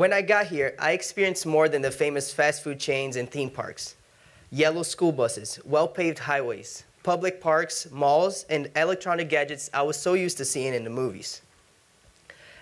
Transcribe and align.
When 0.00 0.14
I 0.14 0.22
got 0.22 0.46
here, 0.46 0.74
I 0.78 0.92
experienced 0.92 1.44
more 1.44 1.68
than 1.68 1.82
the 1.82 1.90
famous 1.90 2.32
fast 2.32 2.64
food 2.64 2.80
chains 2.80 3.16
and 3.16 3.30
theme 3.30 3.50
parks. 3.50 3.96
Yellow 4.50 4.82
school 4.82 5.12
buses, 5.12 5.60
well-paved 5.62 6.20
highways, 6.20 6.84
public 7.02 7.38
parks, 7.38 7.86
malls, 7.90 8.46
and 8.48 8.70
electronic 8.76 9.28
gadgets 9.28 9.68
I 9.74 9.82
was 9.82 10.00
so 10.00 10.14
used 10.14 10.38
to 10.38 10.46
seeing 10.46 10.72
in 10.72 10.84
the 10.84 10.88
movies. 10.88 11.42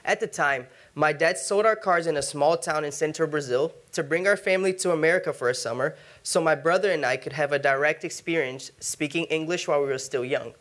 At 0.05 0.19
the 0.19 0.27
time, 0.27 0.67
my 0.97 1.13
dad 1.13 1.39
sold 1.39 1.65
our 1.65 1.77
cars 1.77 2.09
in 2.09 2.17
a 2.17 2.23
small 2.23 2.57
town 2.57 2.85
in 2.85 2.91
central 2.91 3.29
Brazil 3.29 3.73
to 3.93 4.03
bring 4.03 4.27
our 4.27 4.37
family 4.37 4.73
to 4.73 4.91
America 4.91 5.33
for 5.33 5.49
a 5.49 5.55
summer 5.55 5.95
so 6.25 6.41
my 6.41 6.57
brother 6.57 6.91
and 6.91 7.07
I 7.07 7.17
could 7.17 7.35
have 7.35 7.53
a 7.53 7.59
direct 7.61 8.03
experience 8.05 8.73
speaking 8.81 9.27
English 9.27 9.69
while 9.69 9.81
we 9.81 9.87
were 9.87 9.99
still 9.99 10.25
young. 10.25 10.55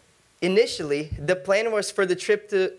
Initially, 0.43 1.09
the 1.17 1.37
plan 1.37 1.71
was 1.71 1.89
for 1.89 2.05
the 2.05 2.15
trip 2.15 2.47
to 2.49 2.73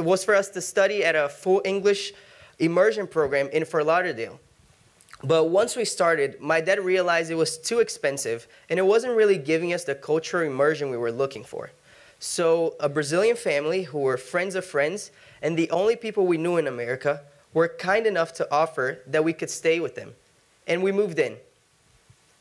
was 0.00 0.24
for 0.24 0.34
us 0.34 0.48
to 0.48 0.60
study 0.60 1.04
at 1.04 1.14
a 1.14 1.28
full 1.28 1.62
English 1.64 2.12
immersion 2.58 3.06
program 3.06 3.48
in 3.48 3.64
Fort 3.64 3.86
Lauderdale. 3.86 4.38
But 5.22 5.44
once 5.44 5.74
we 5.74 5.84
started, 5.84 6.40
my 6.40 6.60
dad 6.60 6.80
realized 6.80 7.30
it 7.30 7.36
was 7.36 7.56
too 7.56 7.80
expensive 7.80 8.46
and 8.68 8.78
it 8.78 8.82
wasn't 8.82 9.16
really 9.16 9.38
giving 9.38 9.72
us 9.72 9.84
the 9.84 9.94
cultural 9.94 10.46
immersion 10.46 10.90
we 10.90 10.96
were 10.96 11.12
looking 11.12 11.44
for. 11.44 11.70
So, 12.18 12.74
a 12.80 12.88
Brazilian 12.88 13.36
family 13.36 13.82
who 13.82 13.98
were 13.98 14.16
friends 14.16 14.54
of 14.54 14.64
friends 14.64 15.10
and 15.42 15.56
the 15.56 15.70
only 15.70 15.96
people 15.96 16.26
we 16.26 16.38
knew 16.38 16.56
in 16.56 16.66
America 16.66 17.22
were 17.52 17.68
kind 17.68 18.06
enough 18.06 18.32
to 18.34 18.50
offer 18.52 19.00
that 19.06 19.24
we 19.24 19.32
could 19.32 19.50
stay 19.50 19.80
with 19.80 19.94
them. 19.94 20.14
And 20.66 20.82
we 20.82 20.92
moved 20.92 21.18
in. 21.18 21.36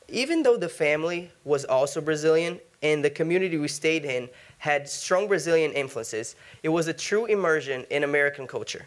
Even 0.09 0.43
though 0.43 0.57
the 0.57 0.69
family 0.69 1.31
was 1.43 1.65
also 1.65 2.01
Brazilian 2.01 2.59
and 2.81 3.03
the 3.03 3.09
community 3.09 3.57
we 3.57 3.67
stayed 3.67 4.05
in 4.05 4.29
had 4.57 4.87
strong 4.89 5.27
Brazilian 5.27 5.71
influences, 5.71 6.35
it 6.63 6.69
was 6.69 6.87
a 6.87 6.93
true 6.93 7.25
immersion 7.25 7.85
in 7.89 8.03
American 8.03 8.47
culture. 8.47 8.85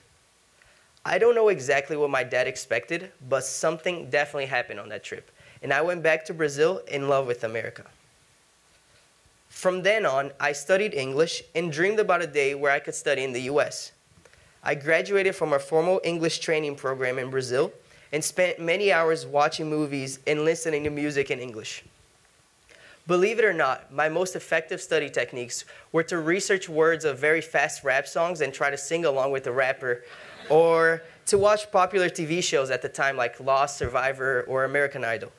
I 1.08 1.18
don't 1.18 1.36
know 1.36 1.50
exactly 1.50 1.96
what 1.96 2.10
my 2.10 2.24
dad 2.24 2.48
expected, 2.48 3.12
but 3.28 3.44
something 3.44 4.10
definitely 4.10 4.46
happened 4.46 4.80
on 4.80 4.88
that 4.88 5.04
trip. 5.04 5.30
And 5.62 5.72
I 5.72 5.80
went 5.80 6.02
back 6.02 6.24
to 6.24 6.34
Brazil 6.34 6.82
in 6.88 7.08
love 7.08 7.28
with 7.28 7.44
America. 7.44 7.84
From 9.48 9.84
then 9.84 10.04
on, 10.04 10.32
I 10.40 10.50
studied 10.50 10.94
English 10.94 11.44
and 11.54 11.70
dreamed 11.70 12.00
about 12.00 12.22
a 12.22 12.26
day 12.26 12.56
where 12.56 12.72
I 12.72 12.80
could 12.80 12.96
study 12.96 13.22
in 13.22 13.32
the 13.32 13.42
US. 13.42 13.92
I 14.64 14.74
graduated 14.74 15.36
from 15.36 15.52
a 15.52 15.60
formal 15.60 16.00
English 16.02 16.40
training 16.40 16.74
program 16.74 17.20
in 17.20 17.30
Brazil 17.30 17.72
and 18.10 18.22
spent 18.22 18.58
many 18.58 18.92
hours 18.92 19.24
watching 19.24 19.70
movies 19.70 20.18
and 20.26 20.44
listening 20.44 20.82
to 20.82 20.90
music 20.90 21.30
in 21.30 21.38
English. 21.38 21.84
Believe 23.06 23.38
it 23.38 23.44
or 23.44 23.52
not, 23.52 23.92
my 23.92 24.08
most 24.08 24.34
effective 24.34 24.80
study 24.80 25.08
techniques 25.08 25.64
were 25.92 26.02
to 26.02 26.18
research 26.18 26.68
words 26.68 27.04
of 27.04 27.16
very 27.16 27.40
fast 27.40 27.84
rap 27.84 28.08
songs 28.08 28.40
and 28.40 28.52
try 28.52 28.70
to 28.70 28.76
sing 28.76 29.04
along 29.04 29.30
with 29.30 29.44
the 29.44 29.52
rapper 29.52 30.02
or 30.48 31.02
to 31.26 31.38
watch 31.38 31.70
popular 31.70 32.08
TV 32.08 32.42
shows 32.42 32.70
at 32.70 32.82
the 32.82 32.88
time 32.88 33.16
like 33.16 33.40
Lost, 33.40 33.76
Survivor, 33.76 34.42
or 34.48 34.64
American 34.64 35.04
Idol. 35.04 35.32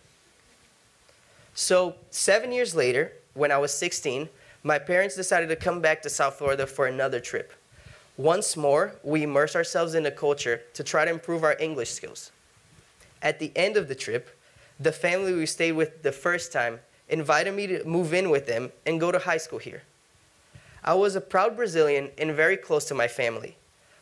So, 1.54 1.96
seven 2.12 2.52
years 2.52 2.76
later, 2.76 3.14
when 3.34 3.52
I 3.52 3.58
was 3.58 3.74
16, 3.74 4.30
my 4.64 4.78
parents 4.78 5.16
decided 5.16 5.50
to 5.50 5.56
come 5.56 5.82
back 5.82 6.02
to 6.02 6.10
South 6.10 6.36
Florida 6.36 6.68
for 6.68 6.88
another 6.88 7.20
trip. 7.20 7.54
Once 8.18 8.58
more, 8.58 8.96
we 9.04 9.24
immerse 9.24 9.56
ourselves 9.56 9.96
in 9.96 10.04
the 10.04 10.12
culture 10.12 10.62
to 10.74 10.84
try 10.84 11.06
to 11.06 11.12
improve 11.12 11.44
our 11.44 11.56
English 11.60 11.92
skills. 11.92 12.32
At 13.22 13.40
the 13.40 13.52
end 13.56 13.78
of 13.78 13.88
the 13.88 13.96
trip, 13.96 14.30
the 14.80 14.92
family 14.92 15.34
we 15.34 15.46
stayed 15.46 15.74
with 15.74 16.04
the 16.04 16.12
first 16.12 16.52
time 16.52 16.80
invited 17.10 17.54
me 17.54 17.68
to 17.68 17.84
move 17.86 18.14
in 18.14 18.30
with 18.30 18.46
them 18.46 18.72
and 18.86 19.00
go 19.00 19.12
to 19.12 19.20
high 19.20 19.38
school 19.38 19.60
here. 19.60 19.84
I 20.84 20.94
was 20.94 21.16
a 21.16 21.22
proud 21.22 21.56
Brazilian 21.56 22.10
and 22.18 22.34
very 22.34 22.58
close 22.58 22.86
to 22.86 22.96
my 22.96 23.08
family 23.08 23.56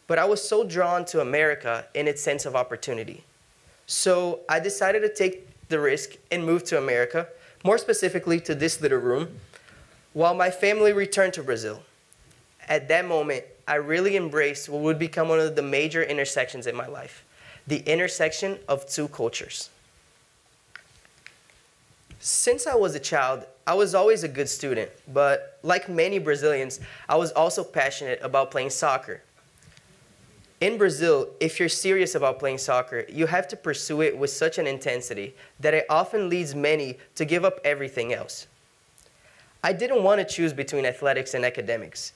but 0.08 0.20
I 0.20 0.26
was 0.26 0.48
so 0.48 0.64
drawn 0.64 1.06
to 1.06 1.22
America 1.22 1.86
in 1.94 2.08
its 2.08 2.22
sense 2.22 2.46
of 2.46 2.56
opportunity. 2.56 3.24
So 3.88 4.42
I 4.50 4.60
decided 4.60 5.02
to 5.02 5.14
take 5.14 5.48
the 5.70 5.80
risk 5.80 6.12
and 6.32 6.46
move 6.46 6.64
to 6.66 6.78
America, 6.78 7.28
more 7.64 7.78
specifically 7.78 8.40
to 8.42 8.56
this 8.56 8.82
little 8.82 9.00
room, 9.00 9.40
while 10.14 10.34
my 10.34 10.50
family 10.50 10.94
returned 10.94 11.34
to 11.34 11.44
Brazil. 11.44 11.82
At 12.68 12.88
that 12.88 13.06
moment, 13.08 13.46
I 13.68 13.76
really 13.76 14.16
embraced 14.16 14.70
what 14.70 14.82
would 14.82 15.00
become 15.00 15.30
one 15.30 15.40
of 15.40 15.56
the 15.56 15.62
major 15.62 16.04
intersections 16.04 16.68
in 16.68 16.76
my 16.76 16.88
life 16.88 17.24
the 17.68 17.80
intersection 17.92 18.60
of 18.68 18.88
two 18.88 19.08
cultures. 19.08 19.72
Since 22.20 22.68
I 22.68 22.76
was 22.76 22.94
a 22.94 23.00
child, 23.00 23.44
I 23.66 23.74
was 23.74 23.96
always 23.96 24.24
a 24.24 24.28
good 24.28 24.48
student, 24.48 24.92
but 25.12 25.58
like 25.64 25.90
many 25.90 26.20
Brazilians, 26.20 26.80
I 27.10 27.16
was 27.16 27.32
also 27.32 27.64
passionate 27.64 28.20
about 28.22 28.52
playing 28.52 28.70
soccer. 28.70 29.22
In 30.62 30.78
Brazil, 30.78 31.30
if 31.42 31.60
you're 31.60 31.68
serious 31.68 32.16
about 32.16 32.40
playing 32.40 32.60
soccer, 32.60 33.06
you 33.10 33.26
have 33.28 33.48
to 33.50 33.58
pursue 33.58 34.02
it 34.02 34.18
with 34.18 34.30
such 34.30 34.58
an 34.58 34.68
intensity 34.68 35.36
that 35.60 35.74
it 35.74 35.86
often 35.90 36.30
leads 36.30 36.56
many 36.56 36.98
to 37.16 37.26
give 37.26 37.44
up 37.44 37.60
everything 37.66 38.14
else. 38.14 38.48
I 39.64 39.74
didn't 39.74 40.04
want 40.04 40.20
to 40.20 40.26
choose 40.26 40.54
between 40.54 40.86
athletics 40.86 41.34
and 41.34 41.44
academics. 41.44 42.14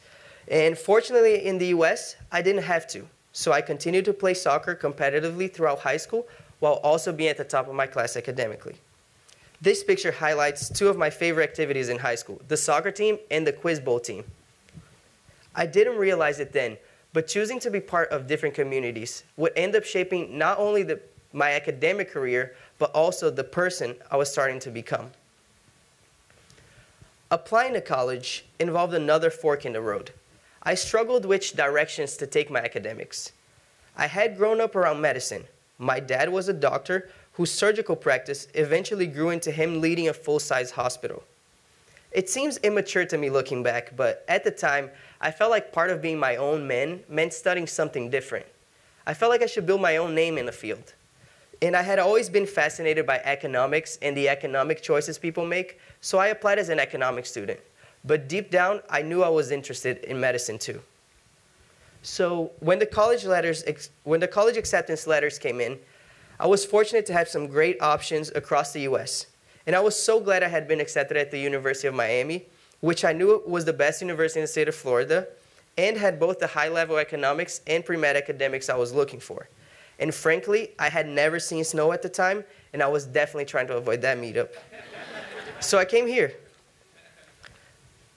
And 0.48 0.78
fortunately, 0.78 1.46
in 1.46 1.58
the 1.58 1.68
US, 1.68 2.16
I 2.32 2.42
didn't 2.42 2.64
have 2.64 2.88
to. 2.90 3.08
So 3.34 3.52
I 3.52 3.62
continued 3.62 4.06
to 4.06 4.14
play 4.14 4.34
soccer 4.34 4.74
competitively 4.74 5.52
throughout 5.52 5.80
high 5.80 5.98
school 5.98 6.26
while 6.60 6.76
also 6.76 7.12
being 7.12 7.30
at 7.30 7.38
the 7.38 7.44
top 7.44 7.68
of 7.68 7.76
my 7.76 7.88
class 7.88 8.16
academically. 8.16 8.76
This 9.62 9.84
picture 9.84 10.12
highlights 10.12 10.70
two 10.70 10.88
of 10.88 10.98
my 10.98 11.10
favorite 11.10 11.44
activities 11.44 11.90
in 11.90 12.00
high 12.00 12.16
school 12.16 12.42
the 12.48 12.58
soccer 12.58 12.92
team 12.92 13.18
and 13.30 13.46
the 13.46 13.52
quiz 13.52 13.80
bowl 13.80 14.00
team. 14.00 14.24
I 15.54 15.66
didn't 15.66 15.98
realize 15.98 16.40
it 16.40 16.54
then, 16.54 16.78
but 17.20 17.28
choosing 17.28 17.60
to 17.60 17.70
be 17.70 17.82
part 17.82 18.08
of 18.12 18.28
different 18.28 18.56
communities 18.56 19.26
would 19.36 19.52
end 19.58 19.76
up 19.76 19.84
shaping 19.84 20.38
not 20.38 20.58
only 20.58 20.84
the, 20.84 21.02
my 21.34 21.52
academic 21.52 22.10
career, 22.10 22.56
but 22.78 22.90
also 22.92 23.30
the 23.30 23.44
person 23.44 23.94
I 24.10 24.16
was 24.16 24.32
starting 24.32 24.58
to 24.62 24.72
become. 24.72 25.12
Applying 27.30 27.74
to 27.74 27.82
college 27.82 28.46
involved 28.58 28.94
another 28.94 29.30
fork 29.30 29.66
in 29.66 29.74
the 29.74 29.82
road. 29.82 30.12
I 30.64 30.76
struggled 30.76 31.26
which 31.26 31.58
directions 31.58 32.16
to 32.16 32.26
take 32.26 32.50
my 32.50 32.62
academics. 32.62 33.34
I 33.98 34.08
had 34.08 34.38
grown 34.38 34.62
up 34.62 34.74
around 34.74 35.02
medicine. 35.02 35.44
My 35.78 36.00
dad 36.00 36.30
was 36.30 36.48
a 36.48 36.54
doctor 36.54 37.10
whose 37.34 37.52
surgical 37.52 37.98
practice 37.98 38.48
eventually 38.54 39.08
grew 39.08 39.32
into 39.32 39.52
him 39.52 39.82
leading 39.82 40.08
a 40.08 40.14
full 40.14 40.40
size 40.40 40.72
hospital. 40.72 41.24
It 42.14 42.30
seems 42.30 42.60
immature 42.60 43.04
to 43.04 43.18
me 43.18 43.30
looking 43.30 43.62
back, 43.62 43.98
but 43.98 44.24
at 44.30 44.46
the 44.46 44.52
time, 44.52 44.90
I 45.22 45.32
felt 45.32 45.52
like 45.52 45.74
part 45.74 45.90
of 45.90 46.02
being 46.02 46.18
my 46.18 46.38
own 46.38 46.68
man 46.68 47.02
meant 47.10 47.34
studying 47.34 47.68
something 47.68 48.10
different. 48.10 48.46
I 49.06 49.14
felt 49.14 49.32
like 49.32 49.42
I 49.42 49.48
should 49.48 49.66
build 49.66 49.82
my 49.82 49.98
own 49.98 50.16
name 50.16 50.38
in 50.38 50.46
the 50.46 50.52
field. 50.52 50.94
And 51.62 51.76
I 51.76 51.82
had 51.82 52.00
always 52.00 52.30
been 52.30 52.46
fascinated 52.46 53.06
by 53.06 53.20
economics 53.26 53.98
and 54.02 54.16
the 54.16 54.30
economic 54.30 54.82
choices 54.82 55.18
people 55.18 55.46
make, 55.46 55.80
so 56.00 56.18
I 56.18 56.28
applied 56.28 56.58
as 56.58 56.70
an 56.70 56.80
economics 56.80 57.30
student. 57.30 57.60
But 58.06 58.30
deep 58.30 58.50
down, 58.50 58.82
I 58.90 59.02
knew 59.02 59.24
I 59.24 59.30
was 59.30 59.52
interested 59.52 59.98
in 60.06 60.20
medicine 60.20 60.58
too. 60.58 60.82
So 62.02 62.52
when 62.62 62.80
the 62.80 62.86
college 62.86 63.26
letters, 63.26 63.66
when 64.04 64.22
the 64.22 64.28
college 64.28 64.56
acceptance 64.56 65.06
letters 65.06 65.38
came 65.38 65.60
in, 65.60 65.78
I 66.40 66.48
was 66.48 66.64
fortunate 66.64 67.06
to 67.08 67.14
have 67.14 67.28
some 67.28 67.48
great 67.48 67.82
options 67.82 68.32
across 68.34 68.72
the 68.72 68.82
U.S. 68.82 69.28
And 69.68 69.76
I 69.76 69.82
was 69.82 70.02
so 70.02 70.22
glad 70.22 70.42
I 70.44 70.48
had 70.48 70.66
been 70.66 70.80
accepted 70.80 71.18
at 71.18 71.30
the 71.30 71.40
University 71.40 71.90
of 71.90 71.94
Miami 71.94 72.46
which 72.82 73.04
I 73.04 73.14
knew 73.14 73.42
was 73.46 73.66
the 73.66 73.74
best 73.74 74.02
university 74.02 74.40
in 74.40 74.44
the 74.44 74.48
state 74.48 74.68
of 74.68 74.76
Florida 74.76 75.28
and 75.78 75.98
had 75.98 76.20
both 76.20 76.40
the 76.40 76.48
high 76.48 76.68
level 76.68 76.98
economics 76.98 77.62
and 77.68 77.86
pre 77.86 77.98
med 77.98 78.16
academics 78.16 78.70
I 78.70 78.76
was 78.76 78.94
looking 78.94 79.20
for. 79.20 79.50
And 80.00 80.14
frankly, 80.14 80.72
I 80.80 80.90
had 80.90 81.08
never 81.08 81.40
seen 81.40 81.64
snow 81.64 81.92
at 81.92 82.02
the 82.02 82.10
time, 82.10 82.44
and 82.74 82.82
I 82.82 82.88
was 82.88 83.06
definitely 83.06 83.46
trying 83.46 83.68
to 83.68 83.78
avoid 83.78 84.02
that 84.02 84.18
meetup. 84.18 84.50
so 85.60 85.78
I 85.78 85.86
came 85.86 86.08
here. 86.08 86.34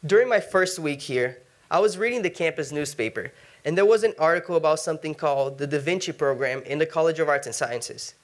During 0.05 0.29
my 0.29 0.41
first 0.41 0.79
week 0.79 1.01
here, 1.01 1.39
I 1.71 1.79
was 1.79 1.99
reading 1.99 2.23
the 2.23 2.31
campus 2.31 2.73
newspaper, 2.73 3.33
and 3.65 3.77
there 3.77 3.87
was 3.87 4.05
an 4.05 4.15
article 4.19 4.57
about 4.57 4.81
something 4.81 5.15
called 5.15 5.59
the 5.59 5.67
Da 5.67 5.79
Vinci 5.79 6.13
Program 6.13 6.63
in 6.63 6.79
the 6.79 6.87
College 6.87 7.19
of 7.19 7.29
Arts 7.29 7.47
and 7.47 7.55
Sciences. 7.55 8.15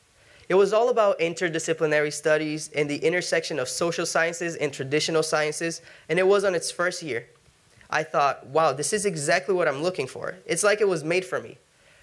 It 0.49 0.55
was 0.55 0.73
all 0.73 0.89
about 0.89 1.19
interdisciplinary 1.19 2.13
studies 2.13 2.71
and 2.75 2.89
the 2.89 2.97
intersection 2.97 3.59
of 3.59 3.69
social 3.69 4.07
sciences 4.07 4.57
and 4.57 4.73
traditional 4.73 5.23
sciences, 5.23 5.83
and 6.09 6.19
it 6.19 6.27
was 6.27 6.45
on 6.45 6.55
its 6.55 6.71
first 6.71 7.03
year. 7.03 7.27
I 7.91 8.03
thought, 8.03 8.47
wow, 8.47 8.73
this 8.73 8.93
is 8.93 9.05
exactly 9.05 9.55
what 9.55 9.69
I'm 9.69 9.83
looking 9.83 10.07
for. 10.07 10.37
It's 10.47 10.63
like 10.63 10.81
it 10.81 10.89
was 10.89 11.05
made 11.05 11.25
for 11.25 11.41
me. 11.41 11.59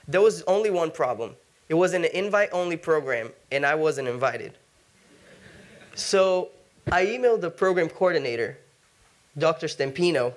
There 0.07 0.21
was 0.21 0.43
only 0.43 0.69
one 0.69 0.91
problem. 0.91 1.35
It 1.69 1.73
was 1.73 1.93
an 1.93 2.05
invite 2.05 2.49
only 2.51 2.77
program, 2.77 3.31
and 3.51 3.65
I 3.65 3.73
wasn't 3.73 4.07
invited. 4.07 4.57
So 5.95 6.49
I 6.91 7.05
emailed 7.05 7.41
the 7.41 7.49
program 7.49 7.89
coordinator, 7.89 8.59
Dr. 9.37 9.67
Stampino, 9.67 10.35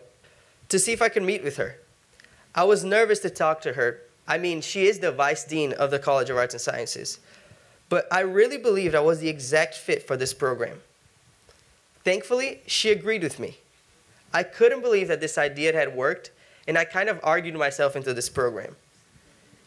to 0.71 0.79
see 0.79 0.93
if 0.93 1.03
I 1.03 1.11
could 1.11 1.23
meet 1.23 1.43
with 1.43 1.57
her. 1.57 1.77
I 2.55 2.65
was 2.65 2.85
nervous 2.85 3.19
to 3.21 3.31
talk 3.31 3.61
to 3.63 3.75
her. 3.75 4.01
I 4.27 4.39
mean, 4.39 4.63
she 4.63 4.87
is 4.87 4.99
the 4.99 5.13
vice 5.13 5.45
dean 5.45 5.73
of 5.75 5.91
the 5.91 5.99
College 5.99 6.31
of 6.31 6.37
Arts 6.37 6.55
and 6.55 6.61
Sciences. 6.61 7.21
But 7.89 8.07
I 8.13 8.21
really 8.21 8.59
believed 8.59 8.95
I 8.95 9.01
was 9.01 9.21
the 9.21 9.29
exact 9.29 9.75
fit 9.75 10.03
for 10.07 10.17
this 10.17 10.35
program. 10.35 10.81
Thankfully, 12.05 12.61
she 12.67 12.91
agreed 12.91 13.23
with 13.23 13.39
me. 13.39 13.59
I 14.33 14.43
couldn't 14.43 14.83
believe 14.83 15.09
that 15.09 15.21
this 15.21 15.39
idea 15.39 15.73
had 15.73 15.97
worked, 15.97 16.31
and 16.67 16.77
I 16.77 16.85
kind 16.85 17.09
of 17.09 17.21
argued 17.23 17.55
myself 17.55 17.97
into 17.97 18.13
this 18.13 18.29
program. 18.29 18.77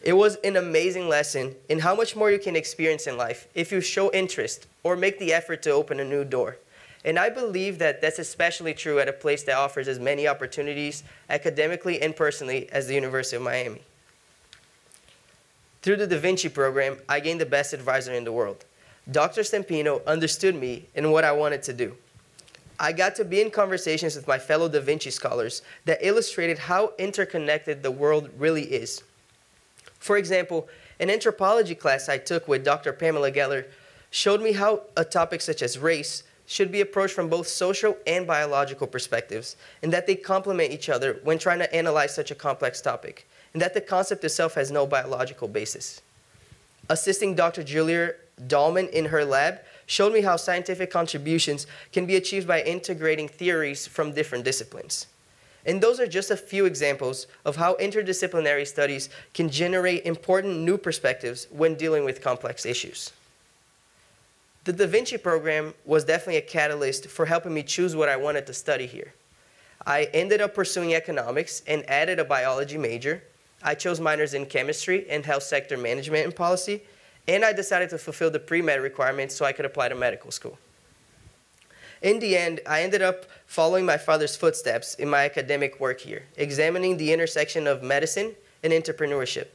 It 0.02 0.14
was 0.14 0.36
an 0.36 0.56
amazing 0.56 1.08
lesson 1.08 1.54
in 1.68 1.80
how 1.80 1.94
much 1.94 2.16
more 2.16 2.30
you 2.30 2.38
can 2.38 2.56
experience 2.56 3.06
in 3.06 3.16
life 3.16 3.46
if 3.54 3.70
you 3.70 3.80
show 3.80 4.10
interest 4.12 4.66
or 4.82 4.96
make 4.96 5.18
the 5.18 5.32
effort 5.32 5.62
to 5.62 5.70
open 5.70 6.00
a 6.00 6.04
new 6.04 6.24
door. 6.24 6.56
And 7.04 7.18
I 7.18 7.30
believe 7.30 7.78
that 7.78 8.00
that's 8.00 8.18
especially 8.18 8.74
true 8.74 9.00
at 9.00 9.08
a 9.08 9.12
place 9.12 9.42
that 9.44 9.56
offers 9.56 9.88
as 9.88 9.98
many 9.98 10.26
opportunities 10.26 11.02
academically 11.28 12.00
and 12.00 12.14
personally 12.14 12.68
as 12.72 12.86
the 12.86 12.94
University 12.94 13.36
of 13.36 13.42
Miami. 13.42 13.82
Through 15.82 15.96
the 15.96 16.06
Da 16.06 16.16
Vinci 16.16 16.48
program, 16.48 16.96
I 17.08 17.18
gained 17.18 17.40
the 17.40 17.46
best 17.46 17.72
advisor 17.72 18.12
in 18.12 18.22
the 18.22 18.30
world. 18.30 18.64
Dr. 19.10 19.40
Stampino 19.40 20.04
understood 20.06 20.54
me 20.54 20.86
and 20.94 21.10
what 21.10 21.24
I 21.24 21.32
wanted 21.32 21.64
to 21.64 21.72
do. 21.72 21.96
I 22.78 22.92
got 22.92 23.16
to 23.16 23.24
be 23.24 23.40
in 23.40 23.50
conversations 23.50 24.14
with 24.14 24.28
my 24.28 24.38
fellow 24.38 24.68
Da 24.68 24.80
Vinci 24.80 25.10
scholars 25.10 25.62
that 25.84 25.98
illustrated 26.00 26.56
how 26.56 26.92
interconnected 26.98 27.82
the 27.82 27.90
world 27.90 28.30
really 28.38 28.62
is. 28.62 29.02
For 29.98 30.16
example, 30.16 30.68
an 31.00 31.10
anthropology 31.10 31.74
class 31.74 32.08
I 32.08 32.18
took 32.18 32.46
with 32.46 32.64
Dr. 32.64 32.92
Pamela 32.92 33.32
Geller 33.32 33.64
showed 34.10 34.40
me 34.40 34.52
how 34.52 34.82
a 34.96 35.04
topic 35.04 35.40
such 35.40 35.62
as 35.62 35.80
race 35.80 36.22
should 36.46 36.72
be 36.72 36.80
approached 36.80 37.14
from 37.14 37.28
both 37.28 37.48
social 37.48 37.96
and 38.06 38.26
biological 38.26 38.86
perspectives, 38.86 39.56
and 39.82 39.92
that 39.92 40.06
they 40.06 40.14
complement 40.14 40.72
each 40.72 40.88
other 40.88 41.20
when 41.22 41.38
trying 41.38 41.58
to 41.58 41.74
analyze 41.74 42.14
such 42.14 42.30
a 42.30 42.34
complex 42.34 42.80
topic, 42.80 43.26
and 43.52 43.62
that 43.62 43.74
the 43.74 43.80
concept 43.80 44.24
itself 44.24 44.54
has 44.54 44.70
no 44.70 44.86
biological 44.86 45.48
basis. 45.48 46.02
Assisting 46.88 47.34
Dr. 47.34 47.62
Julia 47.62 48.14
Dallman 48.46 48.90
in 48.90 49.06
her 49.06 49.24
lab 49.24 49.60
showed 49.86 50.12
me 50.12 50.22
how 50.22 50.36
scientific 50.36 50.90
contributions 50.90 51.66
can 51.92 52.06
be 52.06 52.16
achieved 52.16 52.46
by 52.46 52.62
integrating 52.62 53.28
theories 53.28 53.86
from 53.86 54.12
different 54.12 54.44
disciplines. 54.44 55.06
And 55.64 55.80
those 55.80 56.00
are 56.00 56.06
just 56.06 56.30
a 56.30 56.36
few 56.36 56.64
examples 56.64 57.28
of 57.44 57.56
how 57.56 57.74
interdisciplinary 57.74 58.66
studies 58.66 59.10
can 59.32 59.48
generate 59.48 60.04
important 60.04 60.58
new 60.58 60.76
perspectives 60.76 61.46
when 61.50 61.76
dealing 61.76 62.04
with 62.04 62.20
complex 62.20 62.66
issues. 62.66 63.12
The 64.64 64.72
Da 64.72 64.86
Vinci 64.86 65.16
program 65.16 65.74
was 65.84 66.04
definitely 66.04 66.36
a 66.36 66.42
catalyst 66.42 67.08
for 67.08 67.26
helping 67.26 67.52
me 67.52 67.64
choose 67.64 67.96
what 67.96 68.08
I 68.08 68.14
wanted 68.16 68.46
to 68.46 68.54
study 68.54 68.86
here. 68.86 69.12
I 69.84 70.04
ended 70.14 70.40
up 70.40 70.54
pursuing 70.54 70.94
economics 70.94 71.62
and 71.66 71.88
added 71.90 72.20
a 72.20 72.24
biology 72.24 72.78
major. 72.78 73.24
I 73.64 73.74
chose 73.74 73.98
minors 73.98 74.34
in 74.34 74.46
chemistry 74.46 75.10
and 75.10 75.26
health 75.26 75.42
sector 75.42 75.76
management 75.76 76.26
and 76.26 76.36
policy, 76.36 76.82
and 77.26 77.44
I 77.44 77.52
decided 77.52 77.90
to 77.90 77.98
fulfill 77.98 78.30
the 78.30 78.38
pre-med 78.38 78.80
requirements 78.80 79.34
so 79.34 79.44
I 79.44 79.52
could 79.52 79.64
apply 79.64 79.88
to 79.88 79.96
medical 79.96 80.30
school. 80.30 80.56
In 82.00 82.20
the 82.20 82.36
end, 82.36 82.60
I 82.64 82.82
ended 82.82 83.02
up 83.02 83.26
following 83.46 83.84
my 83.84 83.96
father's 83.96 84.36
footsteps 84.36 84.94
in 84.94 85.10
my 85.10 85.24
academic 85.24 85.80
work 85.80 86.00
here, 86.00 86.22
examining 86.36 86.98
the 86.98 87.12
intersection 87.12 87.66
of 87.66 87.82
medicine 87.82 88.36
and 88.62 88.72
entrepreneurship. 88.72 89.54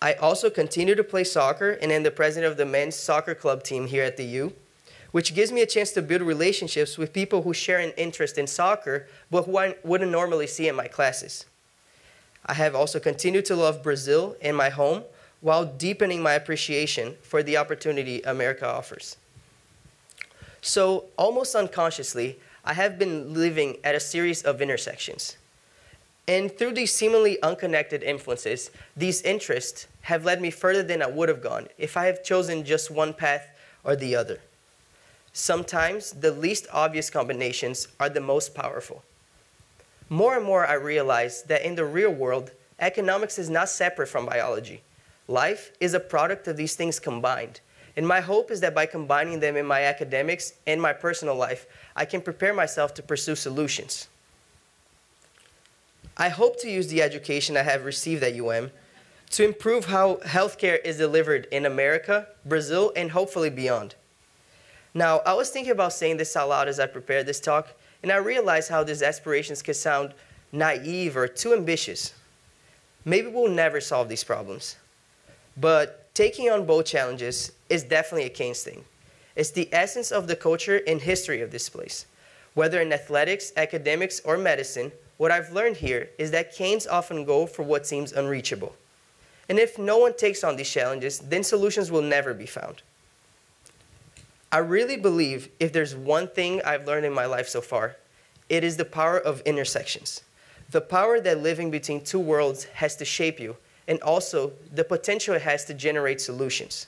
I 0.00 0.14
also 0.14 0.48
continue 0.48 0.94
to 0.94 1.02
play 1.02 1.24
soccer 1.24 1.70
and 1.70 1.90
am 1.90 2.04
the 2.04 2.10
president 2.10 2.50
of 2.50 2.56
the 2.56 2.66
men's 2.66 2.94
soccer 2.94 3.34
club 3.34 3.64
team 3.64 3.88
here 3.88 4.04
at 4.04 4.16
the 4.16 4.24
U, 4.24 4.52
which 5.10 5.34
gives 5.34 5.50
me 5.50 5.60
a 5.60 5.66
chance 5.66 5.90
to 5.92 6.02
build 6.02 6.22
relationships 6.22 6.96
with 6.96 7.12
people 7.12 7.42
who 7.42 7.52
share 7.52 7.80
an 7.80 7.92
interest 7.96 8.38
in 8.38 8.46
soccer 8.46 9.08
but 9.30 9.44
who 9.44 9.58
I 9.58 9.74
wouldn't 9.82 10.12
normally 10.12 10.46
see 10.46 10.68
in 10.68 10.76
my 10.76 10.86
classes. 10.86 11.46
I 12.46 12.54
have 12.54 12.74
also 12.74 13.00
continued 13.00 13.44
to 13.46 13.56
love 13.56 13.82
Brazil 13.82 14.36
and 14.40 14.56
my 14.56 14.68
home 14.68 15.02
while 15.40 15.64
deepening 15.64 16.22
my 16.22 16.34
appreciation 16.34 17.16
for 17.22 17.42
the 17.42 17.56
opportunity 17.56 18.22
America 18.22 18.66
offers. 18.66 19.16
So, 20.60 21.04
almost 21.16 21.54
unconsciously, 21.54 22.38
I 22.64 22.74
have 22.74 22.98
been 22.98 23.34
living 23.34 23.76
at 23.84 23.94
a 23.94 24.00
series 24.00 24.42
of 24.42 24.60
intersections. 24.60 25.36
And 26.28 26.56
through 26.56 26.74
these 26.74 26.92
seemingly 26.92 27.42
unconnected 27.42 28.02
influences, 28.02 28.70
these 28.94 29.22
interests 29.22 29.86
have 30.02 30.26
led 30.26 30.42
me 30.42 30.50
further 30.50 30.82
than 30.82 31.02
I 31.02 31.06
would 31.06 31.30
have 31.30 31.40
gone 31.40 31.68
if 31.78 31.96
I 31.96 32.04
have 32.04 32.22
chosen 32.22 32.66
just 32.66 32.90
one 32.90 33.14
path 33.14 33.48
or 33.82 33.96
the 33.96 34.14
other. 34.14 34.38
Sometimes 35.32 36.12
the 36.12 36.30
least 36.30 36.66
obvious 36.70 37.08
combinations 37.08 37.88
are 37.98 38.10
the 38.10 38.20
most 38.20 38.54
powerful. 38.54 39.02
More 40.10 40.36
and 40.36 40.44
more, 40.44 40.66
I 40.66 40.74
realize 40.74 41.44
that 41.44 41.64
in 41.64 41.76
the 41.76 41.84
real 41.86 42.12
world, 42.12 42.50
economics 42.78 43.38
is 43.38 43.48
not 43.48 43.70
separate 43.70 44.08
from 44.08 44.26
biology. 44.26 44.82
Life 45.28 45.72
is 45.80 45.94
a 45.94 46.00
product 46.00 46.46
of 46.46 46.58
these 46.58 46.74
things 46.74 47.00
combined. 47.00 47.60
And 47.96 48.06
my 48.06 48.20
hope 48.20 48.50
is 48.50 48.60
that 48.60 48.74
by 48.74 48.84
combining 48.86 49.40
them 49.40 49.56
in 49.56 49.66
my 49.66 49.82
academics 49.82 50.52
and 50.66 50.80
my 50.80 50.92
personal 50.92 51.34
life, 51.36 51.66
I 51.96 52.04
can 52.04 52.20
prepare 52.20 52.52
myself 52.52 52.92
to 52.94 53.02
pursue 53.02 53.34
solutions. 53.34 54.08
I 56.18 56.30
hope 56.30 56.58
to 56.60 56.70
use 56.70 56.88
the 56.88 57.00
education 57.00 57.56
I 57.56 57.62
have 57.62 57.84
received 57.84 58.24
at 58.24 58.38
UM 58.38 58.72
to 59.30 59.44
improve 59.44 59.84
how 59.84 60.16
healthcare 60.24 60.84
is 60.84 60.96
delivered 60.96 61.46
in 61.52 61.64
America, 61.64 62.26
Brazil, 62.44 62.92
and 62.96 63.12
hopefully 63.12 63.50
beyond. 63.50 63.94
Now, 64.94 65.20
I 65.24 65.34
was 65.34 65.50
thinking 65.50 65.70
about 65.70 65.92
saying 65.92 66.16
this 66.16 66.34
out 66.34 66.48
loud 66.48 66.66
as 66.66 66.80
I 66.80 66.86
prepared 66.86 67.26
this 67.26 67.38
talk, 67.38 67.68
and 68.02 68.10
I 68.10 68.16
realized 68.16 68.68
how 68.68 68.82
these 68.82 69.02
aspirations 69.02 69.62
could 69.62 69.76
sound 69.76 70.12
naive 70.50 71.16
or 71.16 71.28
too 71.28 71.52
ambitious. 71.52 72.14
Maybe 73.04 73.28
we'll 73.28 73.50
never 73.50 73.80
solve 73.80 74.08
these 74.08 74.24
problems. 74.24 74.76
But 75.56 76.12
taking 76.14 76.50
on 76.50 76.66
both 76.66 76.86
challenges 76.86 77.52
is 77.68 77.84
definitely 77.84 78.26
a 78.26 78.30
Canes 78.30 78.62
thing. 78.62 78.84
It's 79.36 79.50
the 79.50 79.68
essence 79.72 80.10
of 80.10 80.26
the 80.26 80.34
culture 80.34 80.80
and 80.86 81.00
history 81.00 81.42
of 81.42 81.52
this 81.52 81.68
place. 81.68 82.06
Whether 82.54 82.80
in 82.80 82.92
athletics, 82.92 83.52
academics, 83.56 84.20
or 84.24 84.36
medicine, 84.36 84.90
what 85.18 85.30
I've 85.30 85.52
learned 85.52 85.76
here 85.76 86.08
is 86.16 86.30
that 86.30 86.54
Canes 86.54 86.86
often 86.86 87.24
go 87.24 87.46
for 87.46 87.62
what 87.62 87.86
seems 87.86 88.12
unreachable. 88.12 88.74
And 89.48 89.58
if 89.58 89.78
no 89.78 89.98
one 89.98 90.16
takes 90.16 90.44
on 90.44 90.56
these 90.56 90.70
challenges, 90.70 91.18
then 91.18 91.42
solutions 91.42 91.90
will 91.90 92.02
never 92.02 92.32
be 92.32 92.46
found. 92.46 92.82
I 94.50 94.58
really 94.58 94.96
believe 94.96 95.48
if 95.60 95.72
there's 95.72 95.94
one 95.94 96.28
thing 96.28 96.62
I've 96.64 96.86
learned 96.86 97.04
in 97.04 97.12
my 97.12 97.26
life 97.26 97.48
so 97.48 97.60
far, 97.60 97.96
it 98.48 98.64
is 98.64 98.76
the 98.76 98.84
power 98.84 99.18
of 99.18 99.42
intersections. 99.42 100.22
The 100.70 100.80
power 100.80 101.20
that 101.20 101.42
living 101.42 101.70
between 101.70 102.02
two 102.02 102.20
worlds 102.20 102.64
has 102.64 102.96
to 102.96 103.04
shape 103.04 103.40
you 103.40 103.56
and 103.86 104.00
also 104.02 104.52
the 104.72 104.84
potential 104.84 105.34
it 105.34 105.42
has 105.42 105.64
to 105.64 105.74
generate 105.74 106.20
solutions. 106.20 106.86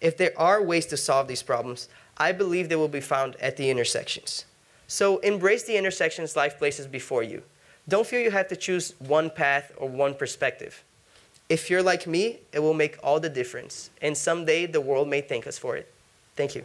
If 0.00 0.16
there 0.16 0.32
are 0.36 0.62
ways 0.62 0.86
to 0.86 0.96
solve 0.96 1.28
these 1.28 1.42
problems, 1.42 1.88
I 2.16 2.32
believe 2.32 2.68
they 2.68 2.76
will 2.76 2.88
be 2.88 3.00
found 3.00 3.36
at 3.36 3.56
the 3.56 3.70
intersections. 3.70 4.44
So 4.86 5.18
embrace 5.18 5.64
the 5.64 5.76
intersections 5.76 6.36
life 6.36 6.58
places 6.58 6.86
before 6.86 7.22
you. 7.22 7.42
Don't 7.88 8.06
feel 8.06 8.20
you 8.20 8.30
have 8.30 8.48
to 8.48 8.56
choose 8.56 8.94
one 8.98 9.30
path 9.30 9.72
or 9.76 9.88
one 9.88 10.14
perspective. 10.14 10.82
If 11.48 11.70
you're 11.70 11.82
like 11.82 12.06
me, 12.06 12.40
it 12.52 12.58
will 12.58 12.74
make 12.74 12.98
all 13.02 13.20
the 13.20 13.28
difference, 13.28 13.90
and 14.02 14.16
someday 14.16 14.66
the 14.66 14.80
world 14.80 15.08
may 15.08 15.20
thank 15.20 15.46
us 15.46 15.58
for 15.58 15.76
it. 15.76 15.92
Thank 16.34 16.56
you. 16.56 16.64